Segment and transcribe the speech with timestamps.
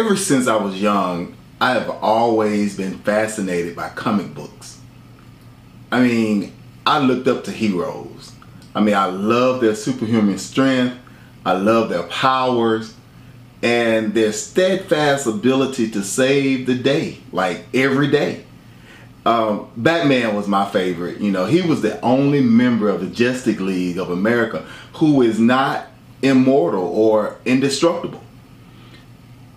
[0.00, 4.80] ever since I was young, I have always been fascinated by comic books.
[5.92, 6.54] I mean,
[6.86, 8.32] I looked up to heroes.
[8.74, 10.96] I mean, I love their superhuman strength,
[11.44, 12.94] I love their powers,
[13.62, 18.44] and their steadfast ability to save the day, like every day.
[19.26, 21.20] Um, Batman was my favorite.
[21.20, 25.38] You know, he was the only member of the Justice League of America who is
[25.38, 25.88] not
[26.22, 28.22] immortal or indestructible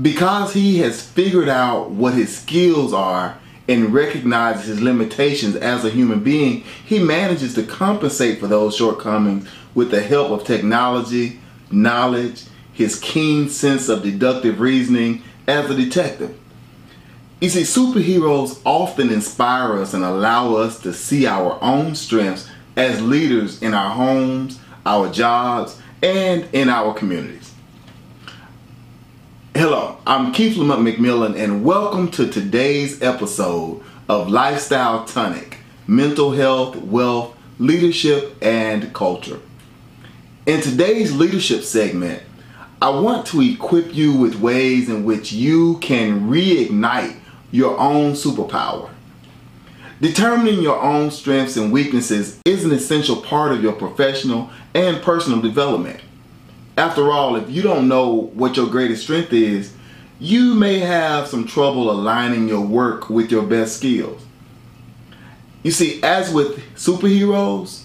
[0.00, 5.90] because he has figured out what his skills are and recognizes his limitations as a
[5.90, 11.38] human being, he manages to compensate for those shortcomings with the help of technology,
[11.70, 16.36] knowledge, his keen sense of deductive reasoning as a detective.
[17.40, 23.02] You see, superheroes often inspire us and allow us to see our own strengths as
[23.02, 27.52] leaders in our homes, our jobs, and in our communities.
[29.60, 36.76] Hello, I'm Keith Lamont McMillan, and welcome to today's episode of Lifestyle Tonic Mental Health,
[36.76, 39.38] Wealth, Leadership, and Culture.
[40.46, 42.22] In today's leadership segment,
[42.80, 47.16] I want to equip you with ways in which you can reignite
[47.50, 48.88] your own superpower.
[50.00, 55.42] Determining your own strengths and weaknesses is an essential part of your professional and personal
[55.42, 56.00] development.
[56.80, 59.74] After all, if you don't know what your greatest strength is,
[60.18, 64.24] you may have some trouble aligning your work with your best skills.
[65.62, 67.82] You see, as with superheroes,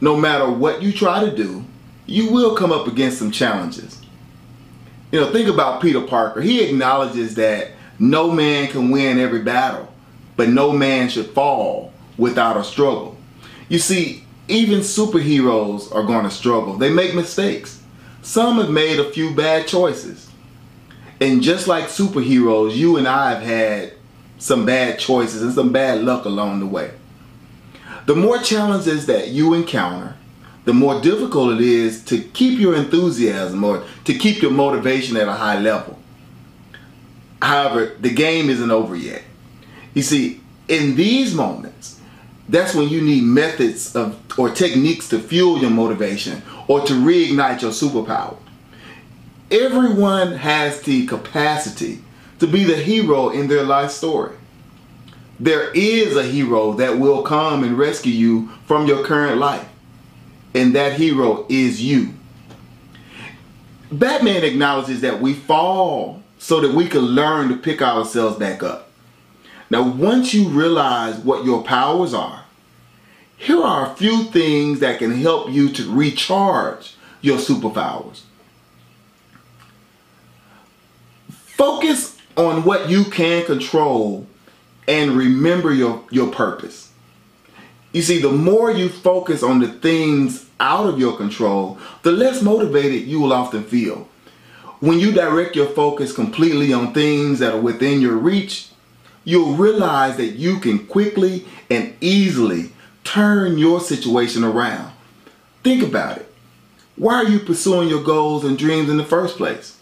[0.00, 1.64] no matter what you try to do,
[2.06, 4.00] you will come up against some challenges.
[5.12, 6.40] You know, think about Peter Parker.
[6.40, 9.94] He acknowledges that no man can win every battle,
[10.36, 13.16] but no man should fall without a struggle.
[13.68, 16.76] You see, even superheroes are going to struggle.
[16.76, 17.82] They make mistakes.
[18.24, 20.30] Some have made a few bad choices.
[21.20, 23.92] And just like superheroes, you and I have had
[24.38, 26.92] some bad choices and some bad luck along the way.
[28.06, 30.16] The more challenges that you encounter,
[30.64, 35.28] the more difficult it is to keep your enthusiasm or to keep your motivation at
[35.28, 35.98] a high level.
[37.42, 39.22] However, the game isn't over yet.
[39.92, 42.00] You see, in these moments,
[42.48, 47.62] that's when you need methods of or techniques to fuel your motivation or to reignite
[47.62, 48.36] your superpower.
[49.50, 52.02] Everyone has the capacity
[52.38, 54.36] to be the hero in their life story.
[55.38, 59.68] There is a hero that will come and rescue you from your current life.
[60.54, 62.14] And that hero is you.
[63.90, 68.90] Batman acknowledges that we fall so that we can learn to pick ourselves back up.
[69.70, 72.43] Now, once you realize what your powers are,
[73.36, 78.22] here are a few things that can help you to recharge your superpowers.
[81.28, 84.26] Focus on what you can control
[84.86, 86.90] and remember your, your purpose.
[87.92, 92.42] You see, the more you focus on the things out of your control, the less
[92.42, 94.08] motivated you will often feel.
[94.80, 98.68] When you direct your focus completely on things that are within your reach,
[99.24, 102.73] you'll realize that you can quickly and easily
[103.04, 104.92] turn your situation around.
[105.62, 106.34] Think about it.
[106.96, 109.78] Why are you pursuing your goals and dreams in the first place?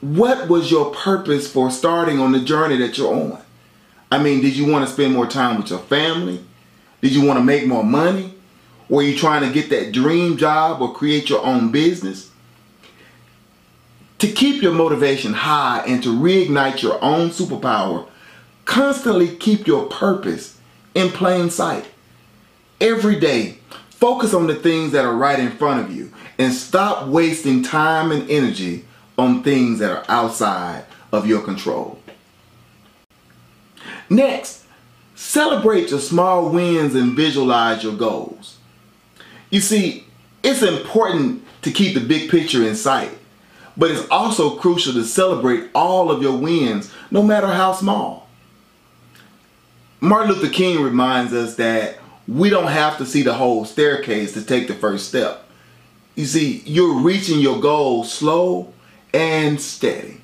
[0.00, 3.42] What was your purpose for starting on the journey that you're on?
[4.10, 6.44] I mean, did you want to spend more time with your family?
[7.00, 8.34] Did you want to make more money?
[8.88, 12.30] Were you trying to get that dream job or create your own business?
[14.20, 18.08] To keep your motivation high and to reignite your own superpower,
[18.64, 20.57] constantly keep your purpose
[20.98, 21.86] in plain sight.
[22.80, 23.58] Every day,
[23.90, 28.10] focus on the things that are right in front of you and stop wasting time
[28.10, 28.84] and energy
[29.16, 32.00] on things that are outside of your control.
[34.10, 34.64] Next,
[35.14, 38.58] celebrate your small wins and visualize your goals.
[39.50, 40.04] You see,
[40.42, 43.16] it's important to keep the big picture in sight,
[43.76, 48.27] but it's also crucial to celebrate all of your wins, no matter how small.
[50.00, 51.98] Martin Luther King reminds us that
[52.28, 55.44] we don't have to see the whole staircase to take the first step.
[56.14, 58.72] You see, you're reaching your goal slow
[59.12, 60.20] and steady.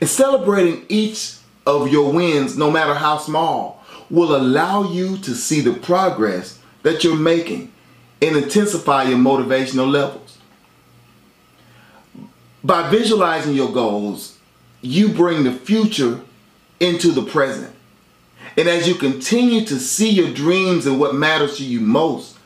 [0.00, 5.60] And celebrating each of your wins, no matter how small, will allow you to see
[5.60, 7.72] the progress that you're making
[8.20, 10.38] and intensify your motivational levels.
[12.64, 14.38] By visualizing your goals,
[14.80, 16.20] you bring the future
[16.80, 17.74] into the present.
[18.56, 22.36] And as you continue to see your dreams and what matters to you most,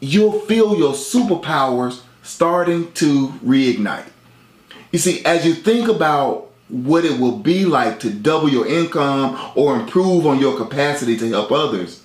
[0.00, 4.10] you'll feel your superpowers starting to reignite.
[4.92, 9.52] You see, as you think about what it will be like to double your income
[9.54, 12.02] or improve on your capacity to help others,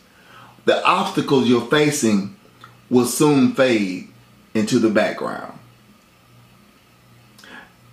[0.65, 2.35] the obstacles you're facing
[2.89, 4.09] will soon fade
[4.53, 5.57] into the background.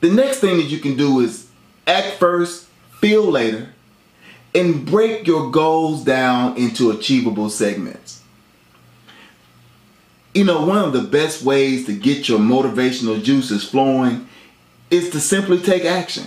[0.00, 1.48] The next thing that you can do is
[1.86, 2.66] act first,
[3.00, 3.72] feel later,
[4.54, 8.22] and break your goals down into achievable segments.
[10.34, 14.28] You know, one of the best ways to get your motivational juices flowing
[14.90, 16.24] is to simply take action.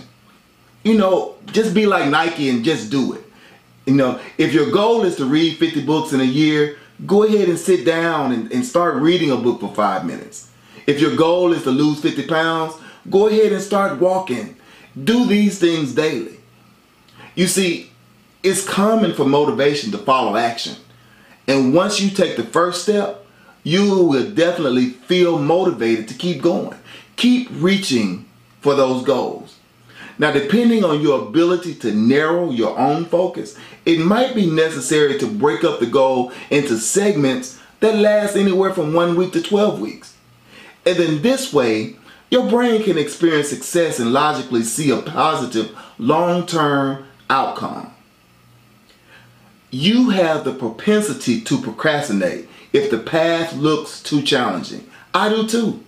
[0.83, 3.23] You know, just be like Nike and just do it.
[3.85, 7.49] You know, if your goal is to read 50 books in a year, go ahead
[7.49, 10.49] and sit down and, and start reading a book for five minutes.
[10.87, 12.73] If your goal is to lose 50 pounds,
[13.09, 14.55] go ahead and start walking.
[15.01, 16.39] Do these things daily.
[17.35, 17.90] You see,
[18.43, 20.75] it's common for motivation to follow action.
[21.47, 23.25] And once you take the first step,
[23.63, 26.77] you will definitely feel motivated to keep going.
[27.15, 28.25] Keep reaching
[28.61, 29.57] for those goals.
[30.17, 35.27] Now, depending on your ability to narrow your own focus, it might be necessary to
[35.27, 40.15] break up the goal into segments that last anywhere from one week to 12 weeks.
[40.85, 41.95] And then this way,
[42.29, 47.90] your brain can experience success and logically see a positive long term outcome.
[49.71, 54.87] You have the propensity to procrastinate if the path looks too challenging.
[55.13, 55.83] I do too.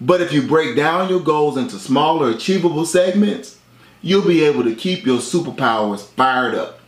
[0.00, 3.58] But if you break down your goals into smaller, achievable segments,
[4.02, 6.80] you'll be able to keep your superpowers fired up.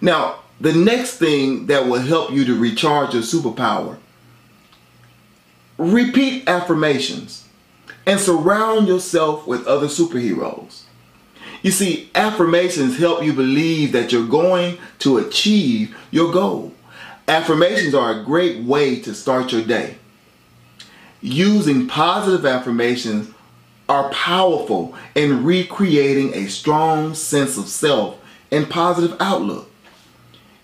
[0.00, 3.98] Now, the next thing that will help you to recharge your superpower
[5.78, 7.48] repeat affirmations
[8.06, 10.82] and surround yourself with other superheroes.
[11.62, 16.72] You see, affirmations help you believe that you're going to achieve your goal.
[17.28, 19.96] Affirmations are a great way to start your day
[21.20, 23.32] using positive affirmations
[23.88, 28.18] are powerful in recreating a strong sense of self
[28.50, 29.68] and positive outlook.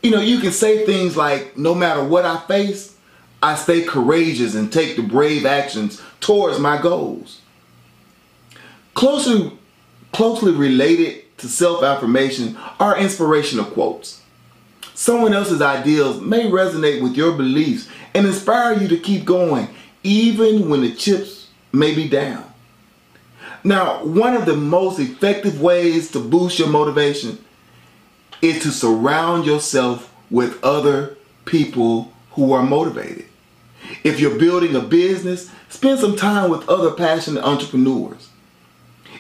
[0.03, 2.97] You know, you can say things like, no matter what I face,
[3.43, 7.41] I stay courageous and take the brave actions towards my goals.
[8.95, 9.53] Closely,
[10.13, 14.23] closely related to self-affirmation are inspirational quotes.
[14.95, 19.69] Someone else's ideals may resonate with your beliefs and inspire you to keep going
[20.03, 22.45] even when the chips may be down.
[23.63, 27.45] Now, one of the most effective ways to boost your motivation
[28.41, 33.27] is to surround yourself with other people who are motivated.
[34.05, 38.29] If you're building a business, spend some time with other passionate entrepreneurs.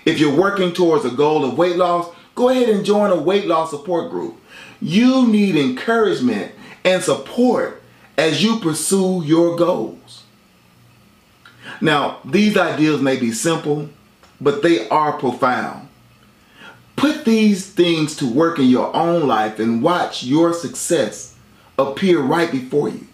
[0.06, 3.47] If you're working towards a goal of weight loss, go ahead and join a weight
[3.47, 4.41] loss support group.
[4.81, 6.53] You need encouragement
[6.85, 7.82] and support
[8.17, 10.23] as you pursue your goals.
[11.81, 13.91] Now, these ideas may be simple,
[14.41, 15.88] but they are profound.
[16.94, 21.35] Put these things to work in your own life and watch your success
[21.79, 23.06] appear right before you.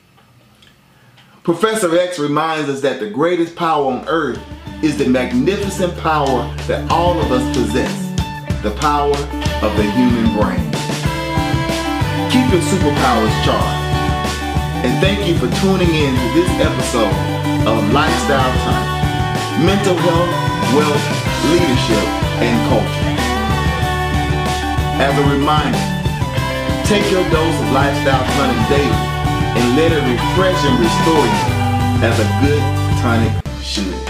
[1.42, 4.38] Professor X reminds us that the greatest power on earth
[4.82, 7.94] is the magnificent power that all of us possess,
[8.66, 9.14] the power
[9.62, 10.66] of the human brain.
[12.34, 13.82] Keep your superpowers charged.
[14.82, 17.14] And thank you for tuning in to this episode
[17.62, 18.90] of lifestyle tonic,
[19.62, 20.34] mental health,
[20.74, 21.06] wealth,
[21.54, 22.06] leadership,
[22.42, 23.10] and culture.
[24.98, 25.86] As a reminder,
[26.90, 28.98] take your dose of lifestyle tonic daily
[29.54, 31.46] and let it refresh and restore you
[32.02, 32.62] as a good
[32.98, 33.30] tonic
[33.62, 34.01] should.